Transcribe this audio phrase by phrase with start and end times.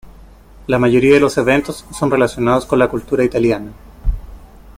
[0.65, 3.71] La mayoría de los eventos son relacionados con la cultura italiana.